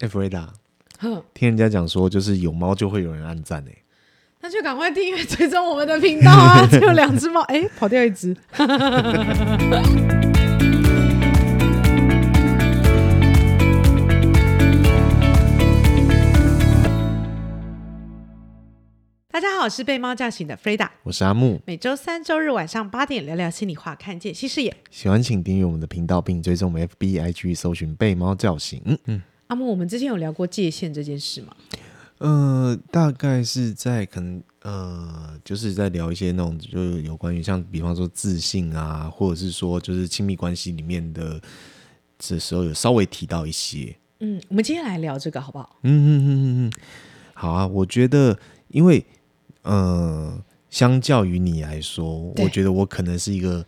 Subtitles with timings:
[0.00, 0.46] 欸，Freda，
[1.00, 3.72] 哼，听人家讲说，就是有猫就会有人按赞哎，
[4.40, 6.64] 那就赶快订阅追踪我们的频道啊！
[6.70, 8.36] 只有两只猫，哎、欸，跑掉一只。
[19.32, 24.76] 大家好，我是被猫叫醒的 Freda，我是阿木，每周三、周日晚上八点聊聊心里话，看见新视野。
[24.92, 28.80] 喜欢请订阅我们的频道，并追踪我们 FB、IG，搜寻被猫叫醒。
[28.84, 29.22] 嗯嗯。
[29.48, 31.56] 阿木，我们之前有聊过界限这件事吗？
[32.18, 41.40] 呃，大概是在可能呃，就是在聊一些那种，就是有关于像比方说自信啊，或者是说就是亲密关系里面的
[42.18, 43.96] 这时候有稍微提到一些。
[44.20, 45.78] 嗯，我们今天来聊这个好不好？
[45.82, 46.72] 嗯嗯嗯嗯嗯，
[47.32, 47.66] 好啊。
[47.66, 48.38] 我觉得，
[48.68, 49.02] 因为
[49.62, 50.38] 呃，
[50.68, 53.64] 相较于你来说，我觉得我可能是一个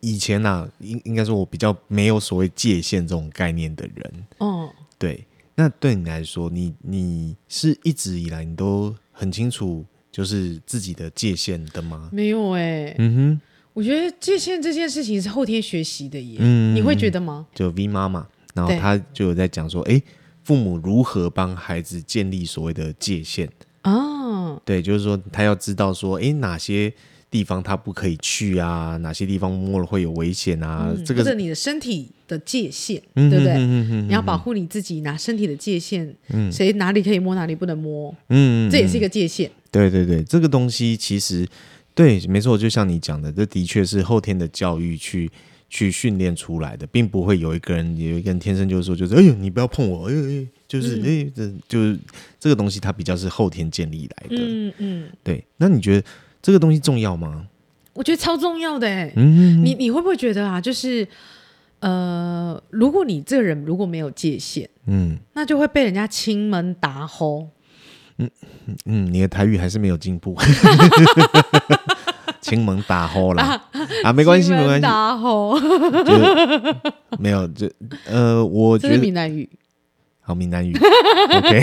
[0.00, 4.26] 以前啊，应应该说我比较没有所谓界限这种概念的人。
[4.38, 4.72] 哦。
[5.02, 12.08] 对，那对你来说，你你是一直以来你都很清楚，就是自己的界限的吗？
[12.12, 13.40] 没有哎、欸，嗯哼，
[13.72, 17.44] 我觉得界限这件事情是后天学习的耶，嗯，你会觉得吗？
[17.52, 20.00] 就 V 妈妈，然后她就有在讲说，哎，
[20.44, 23.50] 父母如何帮孩子建立所谓的界限
[23.80, 24.62] 啊、哦？
[24.64, 26.94] 对，就是说他要知道说，哎，哪些。
[27.32, 28.98] 地方他不可以去啊？
[28.98, 30.92] 哪些地方摸了会有危险啊？
[30.94, 33.56] 嗯、这个是你的身体的界限，嗯、对不对？
[33.56, 39.50] 你要保护你自己，拿身体的界限，嗯、谁哪里可以摸，哪里不能摸，嗯，这也是一个界限。
[39.70, 41.48] 对对对，这个东西其实
[41.94, 45.30] 对，没错，就像你讲的，这的确是后天的教育去
[45.70, 51.98] 去训练出来的，并不会有一个人有一个人天生就是说，就是哎呦，你不要碰我，哎哎，就是哎，这、嗯、就是
[52.38, 54.36] 这个东西，它比较是后天建立来的。
[54.38, 55.42] 嗯嗯，对。
[55.56, 56.06] 那你觉得？
[56.42, 57.46] 这个东西重要吗？
[57.94, 60.58] 我觉得超重要的哎、嗯，你你会不会觉得啊？
[60.58, 61.06] 就是
[61.80, 67.48] 呃，如果你这个人如果没有界限，嗯，那就会被人家亲门打吼。
[68.16, 68.30] 嗯
[68.86, 70.34] 嗯，你的台语还是没有进步。
[72.40, 73.62] 亲门打吼啦啊，
[74.04, 75.58] 啊，没关系没关系，打吼，
[77.18, 77.70] 没有就
[78.06, 79.48] 呃，我觉得闽南语，
[80.22, 81.60] 好闽南语，OK，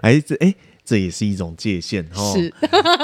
[0.00, 0.54] 哎这哎。
[0.84, 2.52] 这也是一种界限，哈，是，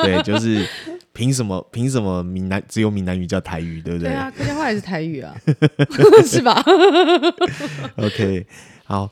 [0.03, 0.67] 对，就是
[1.13, 1.65] 凭什么？
[1.71, 4.09] 凭什么闽南只有闽南语叫台语，对不对？
[4.09, 5.35] 对啊，客家话也是台语啊，
[6.27, 6.61] 是吧？
[7.97, 8.47] OK，
[8.85, 9.11] 好，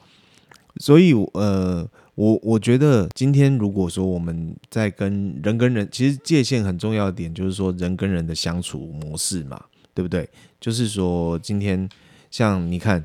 [0.78, 9.60] 所以呃，我我觉得今天如果说我们在跟人跟人，其实界限很重要的点就是说人跟人的相处模式嘛，
[9.94, 10.28] 对不对？
[10.60, 11.88] 就是说今天
[12.32, 13.04] 像你看，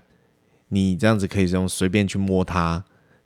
[0.70, 2.84] 你这样子可以这样随便去摸它。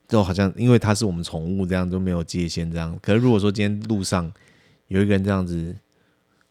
[0.07, 2.97] 就好像因为它是我们宠物，这样都没有界限，这样。
[3.01, 4.31] 可是如果说今天路上
[4.87, 5.75] 有一个人这样子，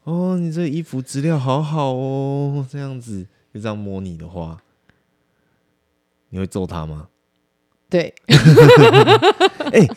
[0.05, 4.59] 哦，你这衣服质量好好哦，这样子就这样摸你的话，
[6.31, 7.09] 你会揍他吗？
[7.89, 8.13] 对。
[9.73, 9.89] 哎、欸，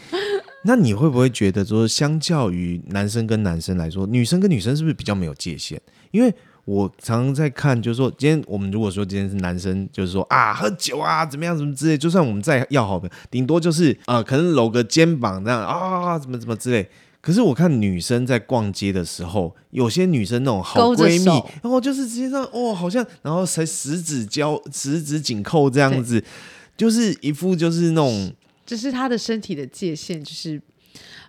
[0.63, 5.81] 那你会不会觉得说，相较于男生跟男生来说，女生跟女生是不是比较没有界限？
[6.12, 6.34] 因为
[6.67, 16.85] 我常常在看，就是说，今天我们如果说今天是男生，就是说啊，喝酒啊，怎么样，怎么之类，就算我们再要好的，顶多就是啊、呃，可能搂个肩膀这样啊，怎么怎么之类。
[17.22, 21.25] 可是我看女生在逛街的时候，有些女生那种好闺蜜，
[21.63, 26.22] 然后就是直接这样哦，好像然后才十指交，十指紧扣这样子，
[26.75, 28.29] 就是一副就是那种，
[28.66, 30.61] 就是她的身体的界限，就是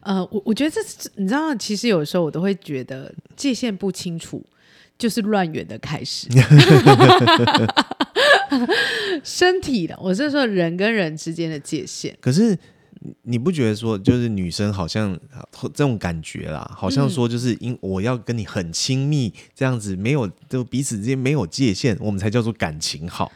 [0.00, 4.44] 呃，我我觉得这是你知道，其实有时候我都会觉得界限不清楚。
[4.98, 6.26] 就是乱源的开始，
[9.22, 12.16] 身体的，我是说人跟人之间的界限。
[12.20, 12.58] 可是
[13.22, 15.16] 你不觉得说，就是女生好像
[15.52, 23.30] 这种感觉啦，好像说就是因我要跟你很亲密这样子，没有就彼此之间没有界限，我们才叫做感情好，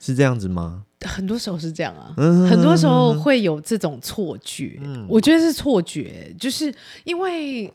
[0.00, 0.82] 是这样子吗？
[1.06, 2.12] 很多时候是这样啊，
[2.50, 7.72] 很多时候会有这种错觉，我觉得是错觉，就是因为。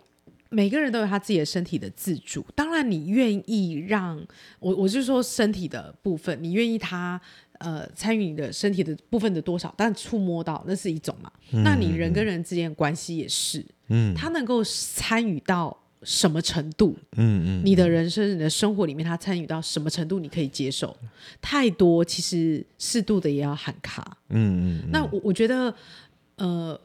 [0.54, 4.24] 每个人都有他自己的身体的自主，当然你愿意让
[4.60, 7.20] 我，我是说身体的部分，你愿意他
[7.58, 20.96] 呃参与你的身体的部分的多少，但触摸到那是一种嘛，嗯，那你人跟人之间的关系也是，嗯，他能够参与到什么程度，嗯嗯，你的人生、你的生活里面，他参与到什么程度，你可以接受，
[21.42, 25.74] 太多其实适度的也要喊卡，嗯嗯，那我我觉得
[26.36, 26.80] 呃。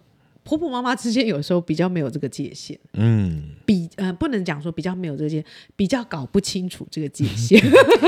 [0.49, 5.45] 婆婆妈妈之间有时候比较没有这个界限，嗯，比呃不能讲说比较没有这个界限，
[5.77, 7.61] 比较搞不清楚这个界限。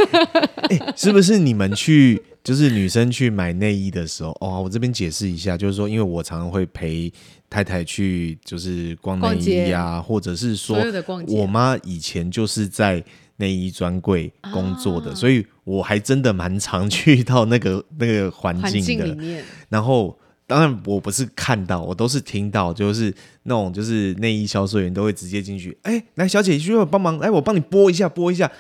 [0.71, 7.13] 欸、是不是你们去就是女生去买内衣的时候，哦，我这边解释一下，就是说，因为我常常会陪
[7.51, 10.79] 太太去就是逛内衣啊，或者是说，
[11.29, 13.05] 我妈以前就是在
[13.37, 19.15] 内衣专柜工作的，啊、所以我还真的蛮常去到那个那个环境的。
[19.15, 19.43] 境。
[19.69, 20.19] 然后，
[20.51, 23.15] 当然我不是看到，我都是听到，就是
[23.45, 28.51] 那种就是内衣销售员都会直接进去，哎，来小姐需要帮忙，哎，我帮你拨一下，拨一下。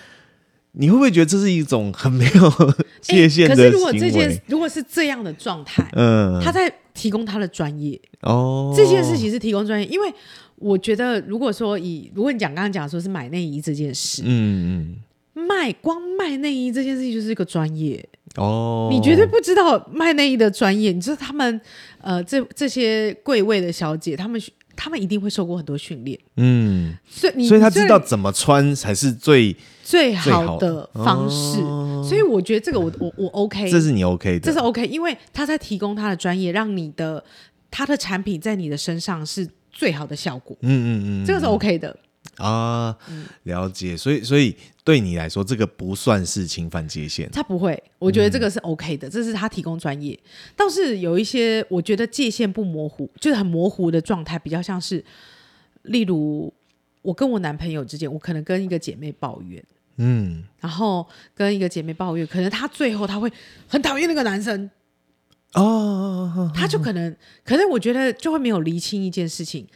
[0.72, 3.48] 你会不会觉得这是一种很没有界限？
[3.50, 8.00] 可是如果这件如果是这样的状态，嗯，他在提供他的专业。
[8.20, 10.08] 哦，这件事情是提供专业，因为
[10.54, 14.94] 我觉得如果说以如果你讲刚刚讲说是买内衣这件事，嗯
[15.34, 21.61] 嗯，卖光卖内衣这件事情就是一个专业哦，你绝对不知道卖内衣的专业，你知道他们
[22.00, 24.41] 呃这这些柜位的小姐，他们
[24.77, 29.56] 他们一定会受过很多训练，嗯，所以你所以他知道怎么穿才是最。
[29.82, 30.88] 最好的。
[30.94, 37.25] 方式，哦、所以我觉得这个我我我 OK，这是你 OK 的，这是 OK，因为他在提供他的专业，让你的
[37.73, 40.56] 他的产品在你的身上是最好的效果。
[40.61, 41.97] 嗯嗯嗯，这个是 OK 的。
[42.37, 42.97] 啊，
[43.43, 43.97] 了解。
[43.97, 44.55] 所以所以
[44.90, 47.81] 对你来说，这个不算是侵犯界限，他不会。
[48.00, 50.19] 我觉得这个是 OK 的，嗯、这是他提供专业。
[50.56, 55.04] 倒是有一些我觉得界限不模糊，就是很模糊的状态，比较像是，
[55.82, 56.52] 例如
[57.02, 59.62] 我跟我男朋友之间，我可能跟一个姐妹抱怨。
[59.98, 63.32] 嗯，然后跟一个姐妹抱怨，可能她最后她会
[63.69, 64.69] 很讨厌那个男生
[65.52, 69.69] 哦，他就可能，可能我觉得就会没有厘清一件事情，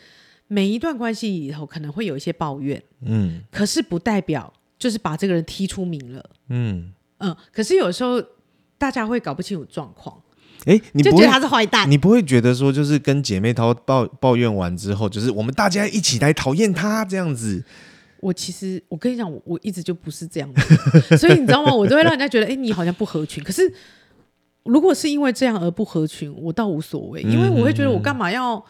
[0.48, 4.52] 每一段关系里头可能会有一些抱怨，嗯，可是不代表
[4.84, 6.92] 就是把这个人踢出名了，嗯。
[7.18, 8.22] 嗯，可是有时候
[8.76, 10.14] 大家会搞不清楚状况，
[10.66, 17.64] 哎，你不会就觉得他是坏蛋，你不会觉得说就是跟姐妹淘抱抱怨完之后，就是我们大家一起来讨厌他这样子。
[18.20, 20.60] 我其实，我跟你讲，我我一直就不是这样的，
[21.16, 21.72] 所以你知道吗？
[21.72, 23.42] 我都会让人家觉得，哎、欸，你好像不合群。
[23.42, 23.72] 可是，
[24.64, 28.62] 如果是因为这样而不合群，我倒无所谓，因为我会觉得，我干嘛要，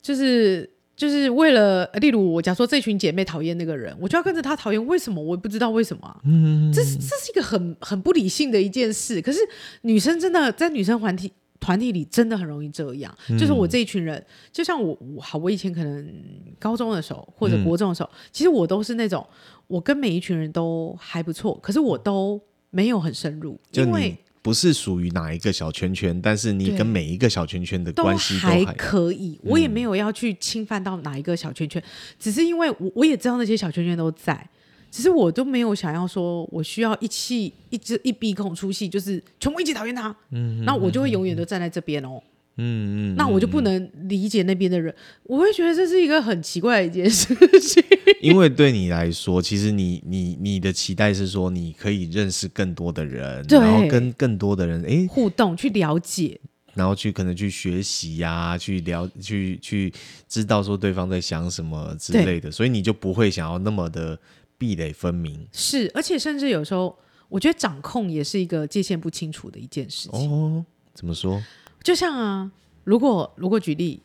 [0.00, 0.68] 就是
[0.98, 5.22] 就是为了，例如我假说这群姐妹讨厌那个人，我就要跟着她讨厌，为什么？
[5.22, 6.20] 我也不知道为什么、啊。
[6.24, 9.22] 嗯，这是这是一个很很不理性的一件事。
[9.22, 9.38] 可是
[9.82, 11.32] 女生真的在女生团体。
[11.60, 16.08] 团体里真的很容易这样，嗯、就是我这一群人，就像我，我好，我以前可能
[16.56, 19.26] 高中的时候或者国中的时候，嗯、其实我都是那种，
[19.66, 22.40] 我跟每一群人都还不错，可是我都
[22.70, 31.84] 没有很深入，因为不是属于哪一个小圈圈，但是你跟每一个小圈圈的关系都还可以，我也没有要去侵犯到哪一个小圈圈，嗯、
[32.18, 34.48] 只是因为我我也知道那些小圈圈都在。
[34.90, 40.16] 只是我都没有想要说，我需要一气一支一鼻孔出气，就是全部一起讨厌他。
[40.30, 42.12] 嗯，那我就会永远都站在这边哦。
[42.14, 42.22] 嗯
[42.58, 47.82] 嗯嗯，那我就不能理解那边的人，我会觉得这是一个很奇怪的一件事情。
[48.20, 56.40] 因为对你来说，其实你你你的期待是说，你可以认识更多的人，然后跟更多的人哎互动，去了解，
[56.74, 59.92] 然后去可能去学习呀、啊，去了去去
[60.28, 64.18] 知道说对方在想什么之类的，所以你就不会想要那么的。
[64.60, 70.28] 壁垒分明是，而且甚至有时候，我觉得掌控也是一个界限不清楚的一件事情。
[70.28, 71.40] 哦，怎么说？
[71.82, 72.50] 就像啊，
[72.84, 74.00] 如果如果举例，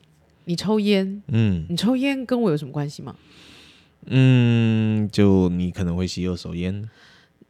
[0.46, 3.16] 你抽烟，嗯，你抽烟跟我有什么关系吗？
[4.06, 6.90] 嗯，就你可能会吸二手烟。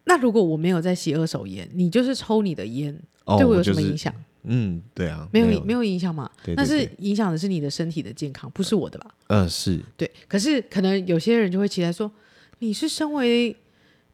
[0.05, 4.13] 那如果我没有在吸二手烟，你就是抽你的烟，哦、对我有什么影响？
[4.43, 6.29] 嗯，对啊，没有没有，没有影响嘛？
[6.43, 9.13] 对对对，但是影响的是你的身体的健康，不是我的吧？
[9.27, 10.09] 嗯、呃，是对。
[10.27, 12.11] 可是可能有些人就会期待说。
[12.59, 13.53] 你是身为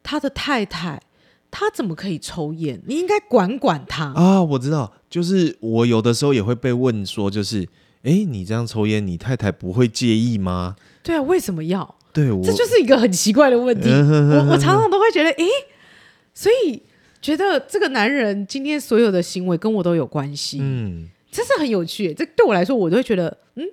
[0.02, 1.00] 他的太太，
[1.50, 2.80] 他怎么可以抽烟？
[2.86, 4.42] 你应该管管他啊！
[4.42, 7.68] 我知道，就是我有的时候也会被问说，就是
[8.02, 10.76] 哎，你这样抽烟，你太太不会介意吗？
[11.02, 11.96] 对啊，为什么要？
[12.12, 13.88] 对，我这就是一个很奇怪的问题。
[13.90, 15.44] 我我常常都会觉得，哎，
[16.32, 16.82] 所以
[17.20, 20.58] 觉得这个男人今天所有的行为跟我都有关系。
[20.60, 22.14] 嗯，这是很有趣。
[22.14, 23.66] 这对我来说，我都会觉得，嗯，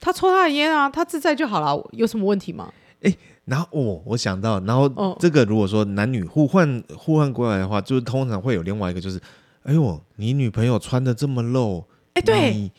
[0.00, 2.72] 他抽他的烟啊，他自在就好了，有什么问题吗？
[3.02, 3.14] 哎。
[3.44, 9.20] 然后哦，我想到，然后这个如果说男女互换互换过来的话，就是通常会有另外一个，就是，
[9.64, 11.84] 哎呦，你女朋友穿的这么露，
[12.14, 12.70] 哎，对。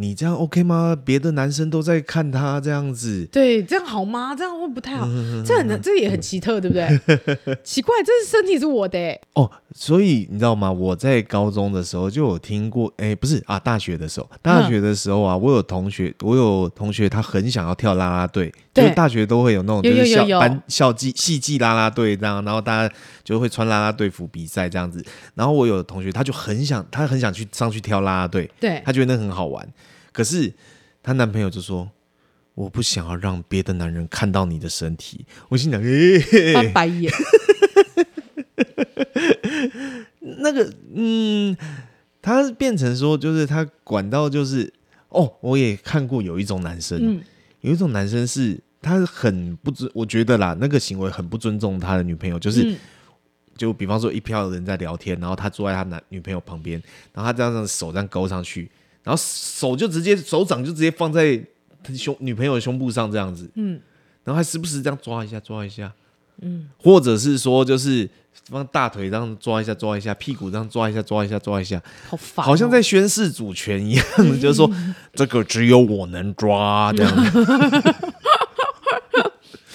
[0.00, 0.96] 你这样 OK 吗？
[1.04, 4.32] 别的男生都在看他这样子，对，这样好吗？
[4.32, 6.86] 这样会不太好，嗯、这很这也很奇特，对不对？
[7.64, 10.70] 奇怪，这是身体是我的哦，所以你知道吗？
[10.70, 18.84] 我在高中的时候就有听过，哎，不是啊，大学的时候，大学的时候啊，嗯、我有同学，我有同学，他很想要跳啦啦队，对。
[18.84, 29.66] 就是大学都会有那种就是校班校际系际啦啦队这样，然后大家就会穿啦啦队服比赛这样子，然后我有同学，他就很想，他很想去上去跳啦啦队，对，他觉得那很好玩。
[30.18, 30.52] 可是
[31.00, 31.88] 她男朋友就说
[32.56, 37.12] ：“我不想要让别的男人看到你的身体。”我心想：“欸、翻白眼。
[40.42, 41.56] ”那个，嗯，
[42.20, 44.72] 他变成说，就是他管到就是
[45.10, 47.22] 哦，我也看过有一种男生，嗯、
[47.60, 52.72] 有一种男生是他很不尊，我觉得啦，那个行为很不尊重他的女朋友，就是。
[52.72, 52.76] 嗯
[53.58, 56.80] 就比方说，一票人在聊天，然后他坐在他男女朋友旁边，
[57.12, 58.70] 然后他这样子手这样勾上去，
[59.02, 61.36] 然后手就直接手掌就直接放在
[61.82, 63.80] 他胸女朋友的胸部上这样子，嗯，
[64.24, 65.90] 然后还时不时这样抓一下抓一下，
[66.42, 68.08] 嗯，或者是说就是
[68.50, 74.04] 放大腿这样抓一下抓一下，屁股这样抓一下抓一下抓一下，好烦哦，好像在宣誓主权一样，
[74.40, 74.70] 就是说
[75.14, 77.24] 这个只有我能抓这样。
[77.24, 77.30] 子，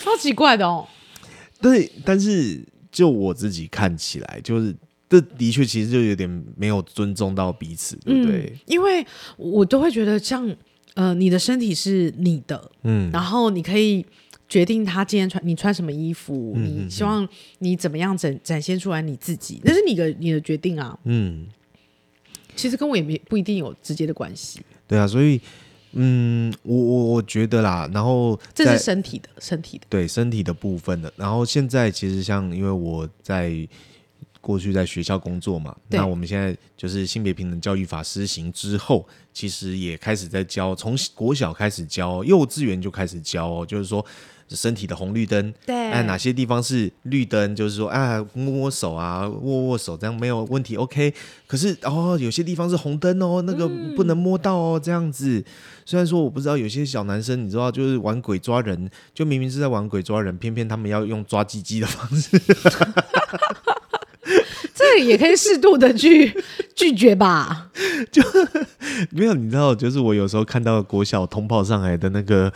[0.04, 0.88] 超奇怪的哦，
[1.62, 2.64] 对，但是。
[2.94, 4.72] 就我自己看起来，就是
[5.14, 6.28] 这的确其实就有点
[6.58, 8.52] 没有尊重到彼此，对不对？
[8.52, 9.06] 嗯，因为
[9.38, 10.50] 我都会觉得，像
[10.96, 14.04] 呃，你的身体是你的，嗯，然后你可以
[14.50, 17.28] 决定他今天穿你穿什么衣服，嗯，你希望
[17.60, 21.46] 你怎么样展展现出来你自己，那是你的你的决定啊，嗯，
[22.56, 25.40] 其实跟我也没不一定有直接的关系，对啊，所以。
[25.96, 31.14] 嗯，我我我觉得啦，然后这是身体的，身体的，对身体的部分的。
[31.16, 33.52] 然后现在其实像，因为我在
[34.44, 44.06] 过去在学校工作嘛，那我们现在就是性别平等教育法施行之后，其实也开始在教，从国小开始教，幼稚园就开始教哦，就是说。
[44.50, 47.56] 身体的红绿灯，对，哎，哪些地方是绿灯？
[47.56, 51.12] 就是说，啊，摸摸手啊，握握手，这样没有问题，OK。
[51.48, 55.40] 可是哦，有些地方是红灯哦，那个不能摸到哦，这样子。
[55.40, 55.44] 嗯、
[55.86, 62.40] 虽然说我不知道有些小男生，你知道，就是玩鬼抓人，就明明是在玩鬼抓人，偏偏他们要用抓鸡鸡的方式。
[64.96, 66.34] 这也可以适度的去
[66.76, 67.70] 拒绝吧。
[68.12, 68.22] 就
[69.12, 72.52] 没有，你知道，就是我有时候看到国小通报上来的那个。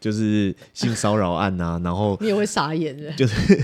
[0.00, 3.62] 就是性骚扰案呐、啊，然后你也会傻眼的，就是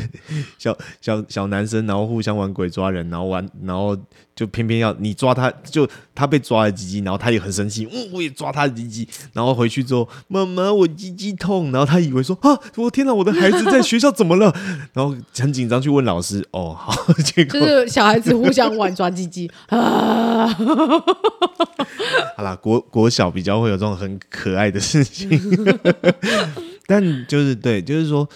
[0.58, 3.96] 小小小男生，然后互相玩鬼抓人，然后玩，然后
[4.36, 14.54] 就偏偏要你抓他，就他被抓了鸡鸡，然后他也很生气，嗯，我也抓他的鸡鸡，然后回去之后，妈妈我鸡鸡痛，然后他以为说啊，我天哪，我的孩子在学校怎么了？
[14.92, 20.46] 然后很紧张去问老师，哦，好，结果就是小孩子互相玩抓鸡鸡啊，
[22.36, 25.40] 好啦，国国小比较会有这种很可爱的事情。
[26.86, 28.28] 但就是对，就是说，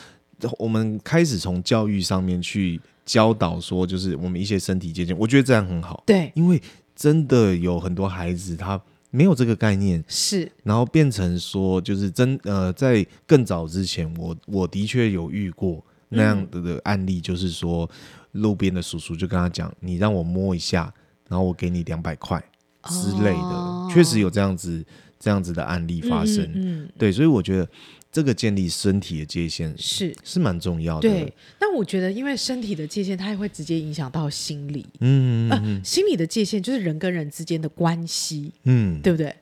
[0.59, 6.03] 我们开始从教育上面去教导说，就是我们一些身体界限，我觉得这样很好。
[6.07, 6.61] 对，因为
[6.95, 8.81] 真的有很多孩子他
[9.11, 17.89] 没有这个概念，是，然后变成说，就是真呃，在更早之前，我我的确有遇过那样的的案例，就是说，
[18.33, 20.93] 路边的叔叔就跟他讲，你让我摸一下，
[21.29, 22.43] 然后我给你两百块
[22.85, 24.85] 之类的，哦，确实有这样子。
[25.23, 27.69] 这样子的案例发生，嗯，嗯，对，所以我觉得
[28.12, 31.09] 这个建立身体的界限是是蛮重要的。
[31.09, 39.35] 对，但我觉得因为身体的界限，它也会直接影响到心理，嗯，嗯，嗯，呃，心理的界限就是人跟人之间的关系，嗯，对不对？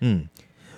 [0.00, 0.26] 嗯，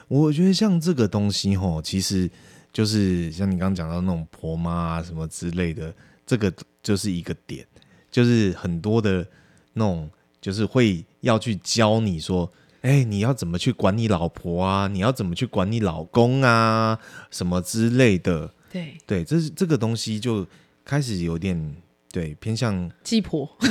[0.08, 2.28] 我觉得像这个东西吼，其实
[2.72, 5.94] 就是像你刚刚讲到那种婆妈啊什么之类的，
[6.26, 7.64] 这个就是一个点，
[8.10, 9.26] 就是很多的
[9.74, 10.10] 那种，
[10.40, 12.52] 就是会要去教你说。
[12.86, 14.86] 哎，你要怎么去管你老婆啊？
[14.86, 16.96] 你要怎么去管你老公啊？
[17.32, 18.48] 什么之类的？
[18.70, 20.46] 对对，这是这个东西就
[20.84, 21.76] 开始有点
[22.12, 23.50] 对偏向鸡婆。
[23.58, 23.68] 对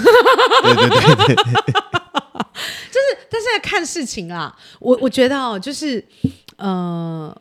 [0.75, 4.53] 对对对，就是但是要看事情啊。
[4.81, 6.03] 我我觉得哦，就是
[6.57, 7.33] 呃，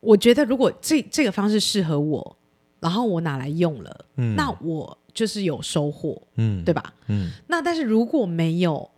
[0.00, 2.36] 我觉得如果这这个方式适合我，
[2.80, 6.92] 然后我拿来用了，嗯，那我就是有收获，嗯，对吧？
[7.06, 8.90] 嗯，那但是如果没有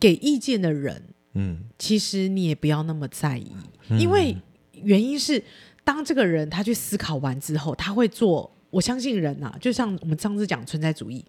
[0.00, 1.02] 给意见的人。
[1.36, 3.52] 嗯，其实你也不要那么在意，
[3.90, 4.36] 嗯，因为
[4.82, 5.42] 原因是，
[5.84, 8.50] 当这个人他去思考完之后，他会做。
[8.70, 11.24] 我相信人啊，就像我们上次讲存在主义，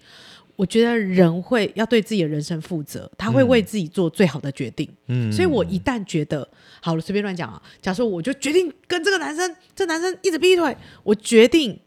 [0.57, 4.89] 我觉得人会要对自己的人生负责，他会为自己做最好的决定。
[5.05, 6.45] 嗯，所以我一旦觉得
[6.81, 11.79] 好了，随便乱讲啊，假设我就决定跟这个男生，这男生一直劈腿，我决定。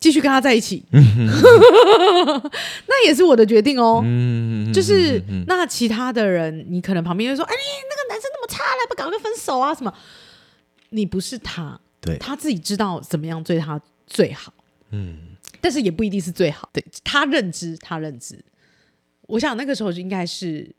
[0.00, 1.00] 继续跟他在一起， 那
[3.06, 4.02] 也是我的决定哦。
[4.72, 9.74] 就是那其他的人，你可能旁边就说：“哎，那个男生那么差，来不搞个分手啊？
[9.74, 9.92] 什么？”
[10.90, 14.52] 你不是他，对，他自己知道怎么样对他最好。
[14.90, 16.68] 嗯，但是也不一定是最好。
[16.72, 18.42] 对，他认知，他认知。
[19.28, 20.74] 我想那个时候就应该是。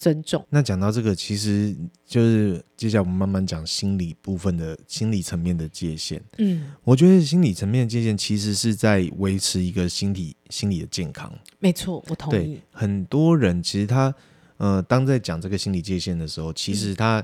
[0.00, 0.42] 尊重。
[0.48, 1.76] 那讲到这个，其实
[2.06, 6.20] 就是接下来我们慢慢讲心理部分的心理层面的界限。
[6.38, 11.30] 嗯，我觉得心理层面的界限其实是在维持一个心理心理的健康。
[11.58, 12.36] 没错，我同意。
[12.36, 14.12] 对，很多人其实他
[14.56, 17.22] 呃，当在讲这个心理界限的时候，其实他、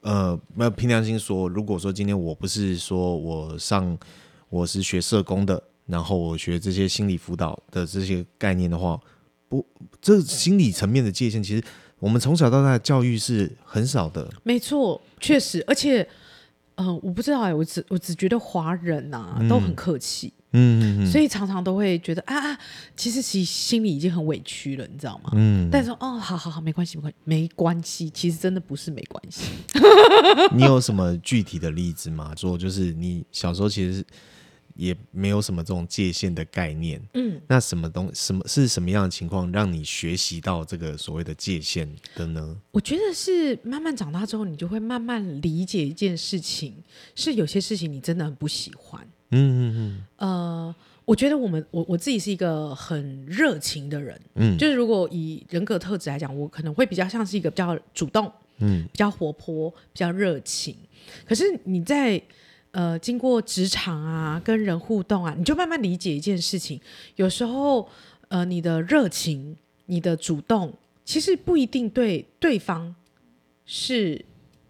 [0.00, 3.96] 嗯、呃，凭良心说，如果说今天我不是说我上
[4.48, 9.00] 我是学社工的，然后我学这些心理辅导的这些概念的话，
[9.48, 9.64] 不，
[10.00, 11.62] 这心理层面的界限其实。
[12.04, 16.06] 我们从小到大的教育是很少的，没错，确实，而且
[16.74, 20.30] 嗯、呃，我不知道哎、欸，我只我只觉得华人呐、啊、都很客气。
[20.52, 22.58] 嗯嗯嗯，所以常常都会觉得啊啊，
[22.94, 25.30] 其实其实心里已经很委屈了，你知道吗？
[25.32, 28.10] 嗯，但是说哦，好好好，没关系，没关系，没关系。
[28.10, 29.50] 其实真的不是没关系。
[30.54, 32.34] 你有什么具体的例子吗？
[32.36, 34.04] 说就是你小时候其实
[34.74, 37.00] 也没有什么这种界限的概念。
[37.14, 42.56] 嗯，那什么东什么是什么样的情况让你学习到这个所谓的界限的呢？
[42.70, 46.74] 我觉得是慢慢长大之后，你就会慢慢理解一件事情，
[47.14, 49.00] 是有些事情你真的很不喜欢。
[49.30, 60.76] 嗯嗯嗯，呃，我觉得我们我我自己是一个很热情的人，嗯，就是如果以人格特质来讲，我可能会比较像是一个比较主动，嗯，比较活泼，比较热情。
[61.26, 62.20] 可是你在
[62.74, 66.80] 呃经过职场啊，跟人互动啊，你就慢慢理解一件事情，
[67.14, 67.88] 有时候
[68.28, 70.72] 呃你的热情、你的主动，
[71.04, 72.94] 其实不一定对对方
[73.64, 74.22] 是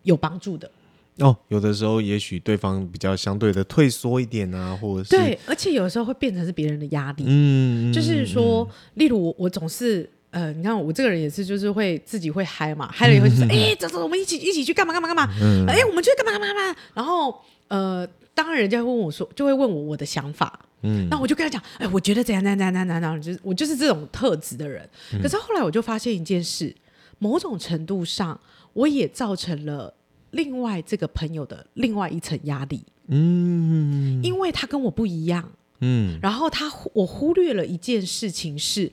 [0.02, 0.70] 有帮助的。
[1.18, 7.24] 哦，有的时候也许对方比较相对的退缩一点啊，或者是对，而且有时候会变成是别人的压力。
[7.26, 16.76] 嗯，就是说，嗯、例如我，我总是呃，你看我这个人也是，就是会自己会嗨嘛，嗨了以后就说，哎、嗯，走走，我们一起一起去干嘛干嘛干嘛，哎、嗯欸，我们去干嘛干嘛干嘛。
[16.94, 17.40] 然后
[17.74, 24.88] 呃，当然人家会问我说，就会问我我的想法，嗯，那我就跟他讲，哎，我觉得怎样怎样怎样怎样怎样，就是我就是这种特质的人。
[25.20, 26.74] 可是后来我就发现一件事，
[27.18, 28.40] 某种程度上，
[28.74, 29.94] 我也造成了。
[30.30, 35.48] 另外，这个朋友的另外一层压力，嗯，因为他跟我不一样，
[35.80, 38.90] 嗯，然后他我忽略了一件事情，是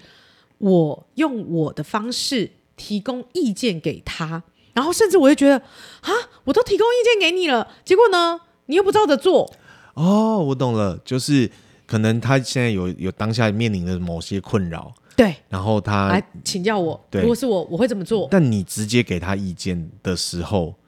[0.60, 5.58] 我用我的方式提供意见给他，然后甚至我就觉得
[6.02, 6.12] 啊，
[6.44, 8.40] 我都提供意见给你了，结果呢，
[8.72, 9.54] 你又不照着做。
[9.96, 11.52] 哦，我懂了，就是
[11.86, 18.30] 可能他现在有有当下面临的某些困扰，对，然后他来请教我，对，如果是我，我会怎么做？
[18.32, 20.81] 但你直接给他意见的时候，对。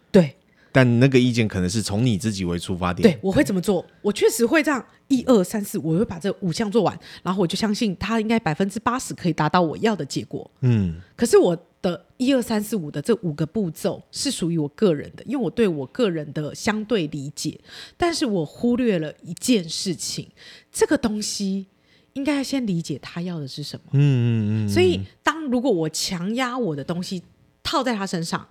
[0.73, 3.03] 但那个意见可能是从你自己为出发点。
[3.03, 3.85] 对，我会怎么做？
[4.01, 10.49] 我确实会这样，一二三四，我会把这五项做完，然后我就相信他应该百分之八十可以达到我要的结果。
[10.61, 17.59] 嗯，可是我的一二三四五的这五个步骤是属于我个人的，因为我对我个人的相对理解，
[17.95, 20.27] 但是我忽略了一件事情，
[20.71, 21.67] 这个东西
[22.13, 23.91] 应该要先理解他要的是什么。
[23.91, 24.69] 嗯嗯嗯。
[24.69, 27.21] 所以，当如果我强压我的东西
[27.61, 28.47] 套在他身上。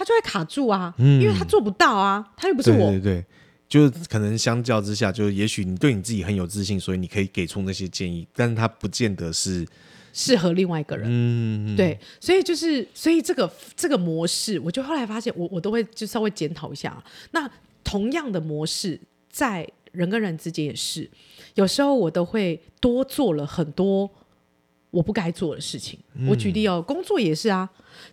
[0.00, 2.90] 他就会卡住啊，嗯，因为他做不到啊，他又不是我。
[2.92, 3.24] 对对对，
[3.68, 9.66] 就可能相较之下，就是也许你对你自己很有自信，所以你可以给出那些建议，但是他不见得是
[10.14, 11.06] 适合另外一个人。
[11.06, 17.04] 嗯，对，所以就是，所以这个这个模式，我就后来发现，我我都会就稍微检讨一下。
[17.32, 17.46] 那
[17.84, 18.98] 同样的模式，
[19.30, 21.10] 在人跟人之间也是，
[21.56, 24.10] 有时候我都会多做了很多。
[24.90, 25.98] 我不该做的事情，
[26.28, 27.68] 我举例哦，工作也是啊，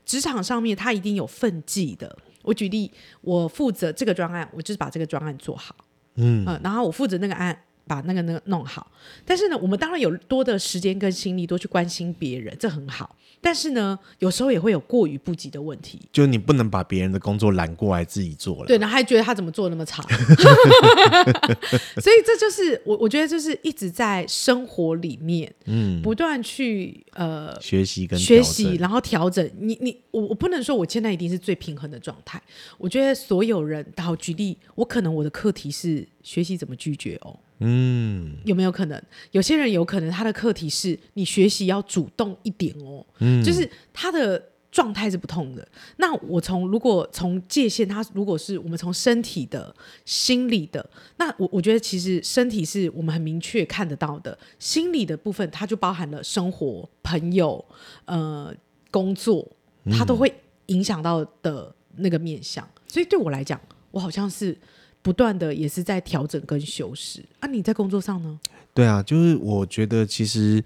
[0.05, 2.17] 职场上面他一定有分际的。
[2.43, 5.75] 我举例，我负责这个专案，我就是把这个专案做好，
[6.15, 7.63] 嗯，呃，然后我负责那个案。
[7.87, 8.91] 把那个那个弄好，
[9.25, 13.15] 但是呢，我们当然有多的时间跟心力多去关心别人，这很好。
[13.39, 18.65] 但是呢，有时候也会有过于不及的问题，就你不能把别人的工作揽过来自己做了。
[18.65, 20.01] 对，然后还觉得他怎么做那么差，
[22.01, 29.47] 所以这就是我我觉得就是一直在生活里面，嗯，不断去呃学习跟学习，然后调整。
[29.59, 32.41] 你你我我不能说我现在一定是最平衡的状态。
[32.79, 37.39] 我觉得所有人，好举例，我可能我的课题是学习怎么拒绝哦。
[37.59, 39.01] 嗯，有没有可能？
[39.31, 45.67] 有些人有可能他的课题是你学习要主动一点哦，嗯，就是他的状态是不同的。
[45.97, 57.65] 那我从如果从界限，他如果是我们从身体的、心理的，那我我觉得其实身体是我们很明确看得到的，心理的部分它就包含了生活、朋友、
[58.05, 58.53] 呃
[58.91, 59.51] 工作，
[59.97, 60.31] 它都会
[60.67, 62.67] 影响到的那个面向。
[62.85, 64.55] 所以对我来讲，我好像是。
[65.07, 67.47] 不断的也是在调整跟修饰啊！
[67.47, 68.37] 你在工作上呢？
[68.73, 70.61] 对啊，就是我觉得其实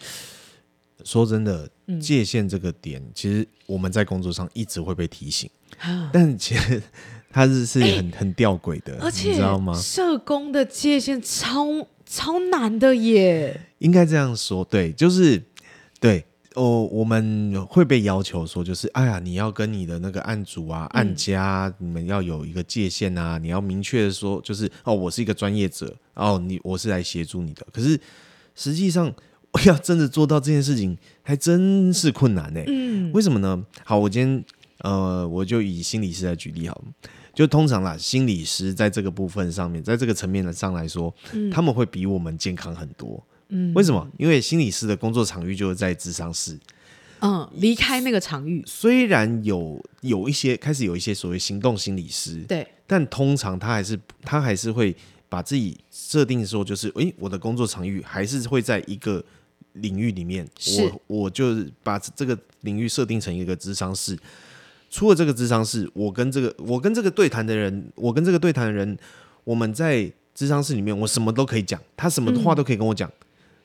[1.03, 1.69] 说真的，
[2.01, 6.81] 界限这个点，嗯、其实我们在工作上一直会被提醒，啊、但其实
[7.29, 9.79] 它是是很、欸、很吊诡的，而且你知道吗？
[9.79, 15.43] 社工的界限超超难的耶，应该这样说，对，就是
[15.99, 16.25] 对。
[16.55, 27.65] 哦，我们会被要求说，就是哎呀，你要跟你的那个案主啊、案家，嗯、你们要有一个界限啊，你要明确的说，就是哦，我是一个专业者，哦，你我是来协助你的。
[27.71, 27.97] 可是
[28.53, 29.13] 实际上，
[29.51, 32.61] 我要真的做到这件事情，还真是困难呢。
[32.67, 33.65] 嗯，为什么呢？
[33.85, 34.43] 好，我今天
[34.79, 36.83] 呃，我就以心理师来举例好了，
[37.33, 43.23] 就通常啦，心理师在这个部分上面，在这个层面上来说，嗯、他们会比我们健康很多。
[43.53, 44.09] 嗯，为什么？
[44.17, 46.57] 因为心理师的工作场域就是在智商室，
[47.19, 48.63] 嗯，离开那个场域。
[48.65, 54.95] 虽然有有一些开始有一些所谓行动心理师，对，但通常他还是他还是会
[55.29, 59.23] 把自己设定说，就是诶，我的工作场域还是会在一个
[59.73, 60.47] 领域里面，
[60.79, 64.17] 我我就把这个领域设定成一个智商室。
[64.89, 68.97] 出了这个智商室，我跟这个我跟这个对谈的人，我跟这个对谈的人，
[69.45, 73.09] 我们在智商室里面，我什么都可以讲，他什么话都可以跟我讲。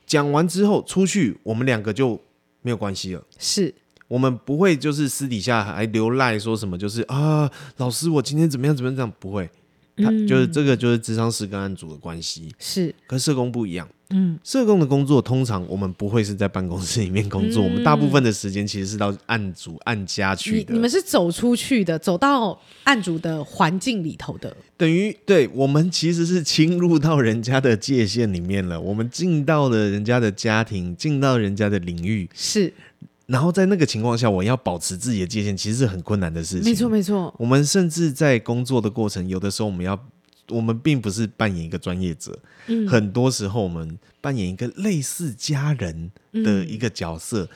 [0.06, 2.20] 讲、嗯、完之后出去，我们两个就
[2.62, 3.22] 没有关系了。
[3.38, 3.74] 是
[4.08, 9.50] 我们不会就是私底下还留赖说什么，就是啊，老师我今天怎么样怎么样这样，不会。
[9.96, 13.88] 他就是这个就是智商师跟案主的关系，是跟社工不一样。
[14.11, 20.66] 嗯，社工的工作通常我们不会是在办公室里面工作，嗯、我们大部分的时间其实是到案主案家去的。
[20.68, 28.80] 你，你们是走出去的，走到案主的环境里头的，等于对我们其实是侵入到人家的界限里面了。
[28.80, 32.72] 我们进到了人家的家庭，进到人家的领域，是。
[33.26, 36.64] 然后在那个情况下，我要保持自己的界限，其实是很困难的事情。
[36.64, 37.34] 没错，没错。
[37.38, 39.98] 我们甚至在工作的过程，有的时候我们要。
[40.50, 47.42] 我们并不是扮演一个专业者，嗯，很多时候我们扮演一个类似家人的一个角色。
[47.42, 47.48] 嗯、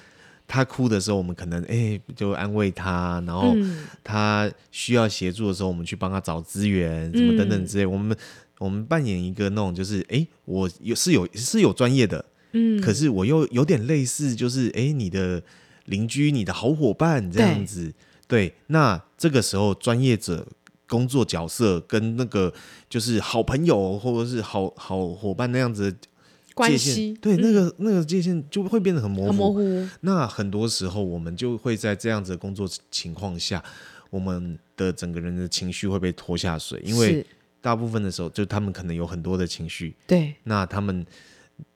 [0.48, 3.54] 他哭的时候，我们可能哎、欸、就安慰他，然后
[4.02, 7.86] 他需要协助的时候，我们去帮他找资源，什么等等之类。
[7.86, 8.16] 我们
[8.58, 15.42] 我们扮演一个那种就是哎、欸，我有是有是有专业的，嗯，可是我又有点类似，就是哎、欸，你的
[15.86, 17.92] 邻居、你的好伙伴这样子。
[18.26, 20.46] 对，对，那这个时候专业者。
[20.90, 22.52] 工作角色跟那个
[22.88, 29.32] 就是好朋友或者是好好伙伴那样子的界限，对，那个那个界限就会变得很模糊。
[29.32, 29.88] 模糊。
[30.00, 33.62] 那很多时候我们就会在这样子的工作情况下，
[34.10, 37.24] 我们的整个人的情绪会被拖下水，因为
[37.60, 39.94] 大部分的时候就他们可能有很多的情绪。
[40.08, 40.34] 对。
[40.42, 41.06] 那他们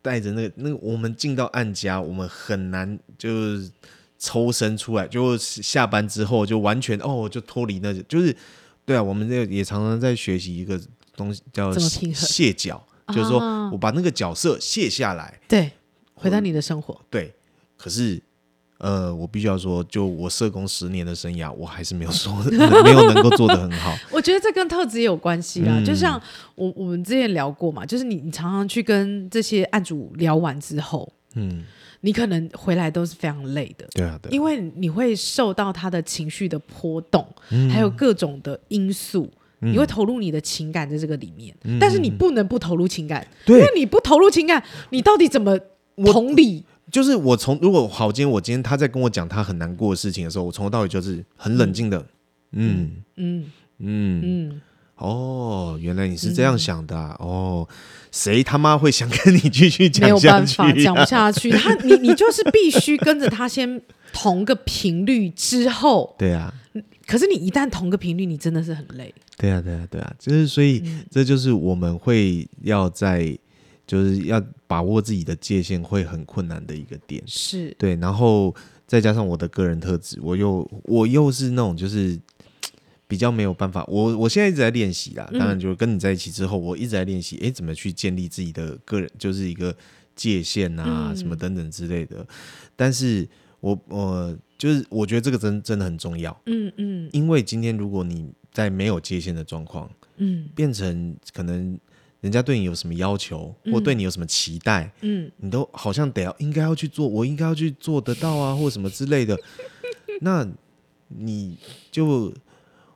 [0.03, 3.70] 带着那个那个，我们进到暗家，我们很难就是
[4.18, 8.37] 抽身出来，就下班之后就完全哦，就脱离那，就是。
[8.87, 10.79] 对啊，我们这个也常常在学习一个
[11.16, 13.38] 东西叫卸脚，就是说
[13.73, 15.73] 我把那个角色卸下来，对，
[16.12, 17.01] 回到你的生活。
[17.09, 17.35] 对，
[17.79, 18.23] 可是
[18.85, 23.97] 呃，我必须要说，就我社工十年的生涯，我还是没有说没有能够做得很好。
[24.12, 26.20] 我觉得这跟特质也有关系啊，嗯、就像
[26.55, 31.64] 我我们之前聊过嘛，就是你你常常去跟这些案主聊完之后，嗯。
[32.01, 39.27] 你可能回来都是非常累的，对啊，对，因为你会受到他的情绪的波动，嗯、还有各种的因素，
[39.62, 45.59] 嗯、你会投入你的情感在这个里面，嗯、但是你不能不投入情感，对因为你不投入情感，你到底怎么
[46.12, 46.62] 同理？
[46.90, 51.99] 就是我从如果好，今天我今天他在跟我讲他很难过的事情的时候，我从头到尾就是很冷静的，
[52.53, 53.47] 嗯嗯嗯
[53.79, 54.20] 嗯。
[54.23, 54.61] 嗯
[54.97, 57.68] 哦，原来你是这样想的、啊嗯、哦！
[58.12, 60.64] 谁他妈会想跟你继续讲下去、啊？
[60.73, 61.51] 没有办法讲不下去。
[61.59, 66.55] 他，你你就是必须跟着他先同个频率之后，对啊。
[67.09, 69.12] 可是你一旦同个频率，你真的是很累。
[69.37, 73.37] 对啊，对啊，对啊，就是所以，嗯、这就是我们会要在，
[73.87, 77.23] 就是要把握自己的界限，会很困难的一个点。
[77.27, 78.55] 是对，然后
[78.87, 82.18] 再加上我的个人特质，我又我又是那种就是。
[83.07, 85.29] 比较没有办法，我我现在一直在练习啦。
[85.33, 89.77] 当然，就是跟你在一起之后，我一直在练习，哎，怎么去建立自己的个人，就是一个
[90.16, 92.27] 界限啊，什么等等之类的。
[92.75, 93.29] 但是
[93.61, 96.35] 我我就是我觉得这个真真的很重要。
[96.47, 101.79] 嗯嗯，因为今天如果你在没有界限的状况，嗯，变成可能
[102.24, 109.38] 人家对你有什么要求，或对你有什么期待，嗯，你都好像得要应该要去做，我应该要去做得到啊， 或什么之类的，
[110.22, 110.48] 那
[111.08, 111.58] 你
[111.90, 112.32] 就。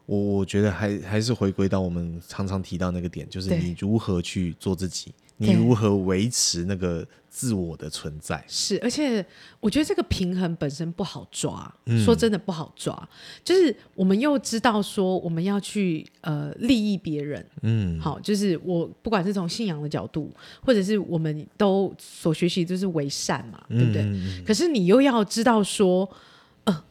[0.08, 8.44] 我我觉得还还是回归到我们常常提到那个点，就是你如何去做自己，对你如何维持那个自我的存在。
[8.46, 9.24] 是，而且
[9.60, 13.08] 我觉得这个平衡本身不好抓，嗯、说真的不好抓。
[13.42, 24.02] 就是我们又知道说我们要去呃利益别人，嗯，好，就是我不管是从信仰的角度，或者是我们都所学习就是为善嘛，对不对？
[24.02, 26.08] 嗯、可是你又要知道说，
[26.64, 26.84] 呃，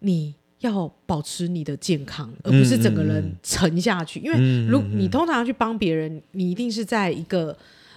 [0.00, 0.34] 你。
[0.60, 4.18] 要保持你的健康，而不是整个人沉下去。
[4.20, 7.56] 因为如你通常要去帮别人，你一定是在一个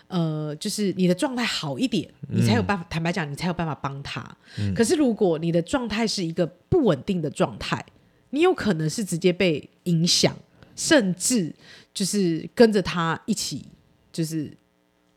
[0.10, 2.84] 呃，就是你的状态好一点，你才有办法。
[2.84, 4.22] 嗯、坦白讲，你才有办法帮他。
[4.60, 7.84] 嗯、可是如果你的状态是一个不稳定的状态，
[8.32, 10.36] 你有可能是直接被影响，
[10.76, 11.56] 甚至
[11.94, 13.66] 就是跟着他一起，
[14.12, 14.52] 就是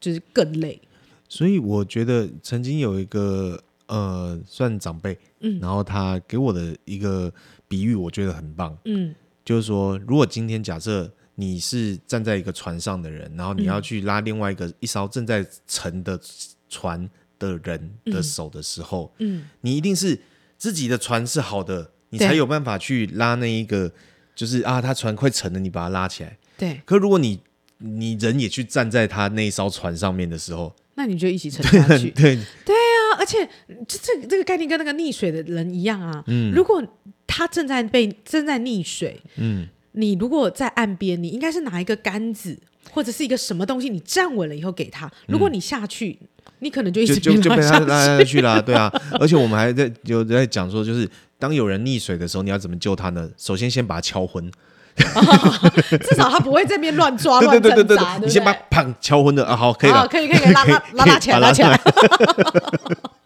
[0.01, 0.81] 就是更累。
[1.29, 3.61] 所以我觉得曾经有一个。
[3.89, 7.31] 呃，算长辈，嗯，然后他给我的一个
[7.69, 16.21] 比喻，我觉得很棒，嗯，就是说，如果今天假设你是站在一个船上的人，然后你要去拉另外一个一艘正在沉的
[16.69, 20.21] 船的人的手的时候，嗯，你一定是
[20.59, 23.93] 自己的船是好的，你才有办法去拉那一个，
[24.35, 26.39] 就是啊，他船快沉了，你把它拉起来。
[26.59, 26.81] 对。
[26.85, 27.41] 可如果你
[27.79, 32.11] 你人也去站在他那一艘船上面的时候，那你就一起沉下去。
[32.15, 33.49] 对对啊，而且
[33.89, 36.23] 这这这个概念跟那个溺水的人一样啊。
[36.27, 36.53] 嗯。
[36.53, 36.83] 如果
[37.27, 42.59] 他正在被正在溺水，嗯，你如果在岸边，你应该是拿一个杆子
[42.91, 45.11] 或者是一个什么东西，你站稳了以后给他。
[45.29, 46.29] 如果你下去，嗯、
[46.61, 48.93] 你可能就一直就就被他拉下去了，对啊。
[49.21, 53.31] 而且我们还在有在讲说，就是当有人溺水的时候，你要怎么救他呢？
[53.37, 54.51] 首先先把他敲昏。
[54.95, 61.81] 至少他不会在那边乱抓 乱挣扎，对对对，你先把砰敲昏了啊，好，可以了，可以可以拉拉拉拉起来，拉起来。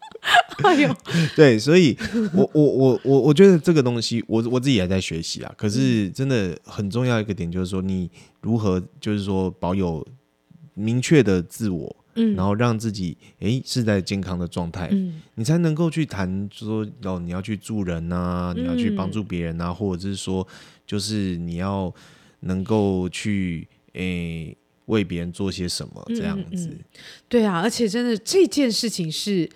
[0.65, 0.97] 哎呦，
[1.37, 1.97] 对，所以
[2.33, 5.55] 我我我我我觉得这个东西，我我自己还在学习啊。
[5.57, 8.11] 可是真的很重要一个点，就是说你
[8.41, 10.07] 如何，就是说保有
[10.75, 11.97] 明确的自我。
[12.19, 20.49] 嗯，然后让自己诶是在健康的状态，嗯，你才能够去谈说哦，你要去助人啊，你要去帮助别人啊，嗯，或者是说，
[20.87, 21.95] 就是你要
[22.41, 26.69] 能够去诶为别人做些什么这样子。
[26.69, 26.85] 嗯嗯，
[27.29, 29.47] 对啊，而且真的这件事情是，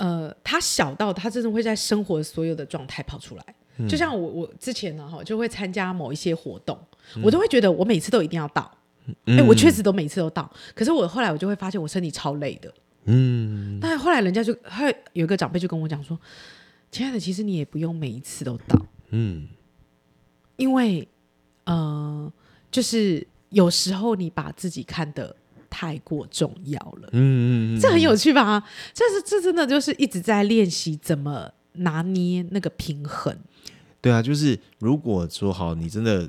[0.00, 3.44] 呃，他小到他真的会在生活所有的状态跑出来。
[3.76, 6.78] 嗯，就像我我之前呢哈，就会参加某一些活动，
[7.16, 8.62] 嗯，我都会觉得我每次都一定要到。
[9.26, 12.72] 哎、欸，我确实都每次都到，可是我后来我就会发现我身体超累的。
[13.04, 16.18] 嗯，但后来人家就会有一个长辈就跟我讲说
[16.90, 19.48] ：“亲爱的，其实你也不用每一次都到。”嗯，
[20.56, 21.06] 因为
[21.64, 22.32] 呃，
[22.70, 25.36] 就是有时候你把自己看得
[25.70, 27.08] 太过重要了。
[27.12, 28.62] 嗯嗯，这很有趣吧？
[28.92, 33.34] 这是这真的就是一直在练习怎么拿捏那个平衡。
[34.02, 36.28] 对啊，就是如果说好，你真的。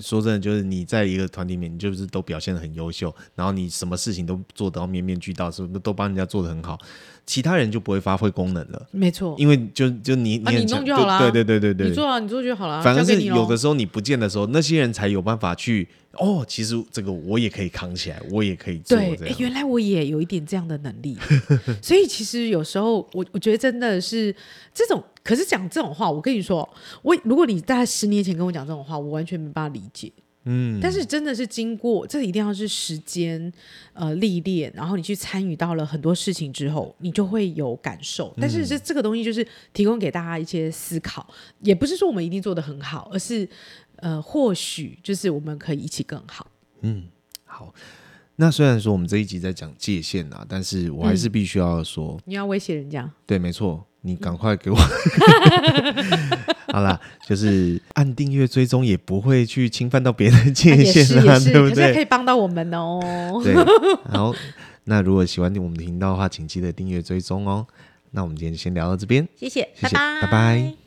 [0.00, 6.78] 说真的，就是你在一个团体里面，你就是都表现的很优秀，然后你什么事情都做到面面俱到，是不是都帮人家做的很好？
[7.24, 8.86] 其他人就不会发挥功能了。
[8.90, 12.82] 没错，因为就就你你，你弄就好了，对对对对对，你做啊，你做就好了。
[12.82, 18.98] 反正是有的时候你不见的时候，那些人才有办法去哦，其实这个我也可以扛起来，我也可以做。
[18.98, 21.16] 对，哎，原来我也有一点这样的能力。
[21.80, 24.34] 所以其实有时候我我觉得真的是
[24.74, 26.68] 这种，可是讲这种话，我跟你说，
[27.02, 30.10] 我如果你在十年前跟我讲这种话，我完全没办法理解。
[30.44, 33.52] 嗯，但是真的是经过，这一定要是时间
[33.92, 38.34] 呃历练，然后你去参与到了很多事情之后，你就会有感受。
[38.40, 41.26] 但是这这个东西就是提供给大家一些思考，
[41.60, 43.48] 也不是说我们一定做得很好，而是
[43.96, 46.46] 呃或许就是我们可以一起更好。
[46.80, 47.04] 嗯，
[47.44, 47.72] 好。
[48.36, 53.08] 那虽然说我们这一集在讲界限啊，但是我还是必须要说，你要威胁人家？
[53.26, 53.86] 对，没错。
[54.02, 54.76] 你赶快给我
[56.72, 61.94] 好啦，就是按订阅追踪，也不会去侵犯到别人的界限啦， 对不对？
[61.94, 63.00] 可以帮到我们哦。
[63.44, 63.54] 对，
[64.10, 64.34] 好，
[64.84, 67.66] 那如果喜欢我们的频道的话，请记得订阅追踪哦。
[68.10, 70.22] 那我们今天就先聊到这边，谢谢，谢谢，拜拜。
[70.22, 70.81] 拜拜。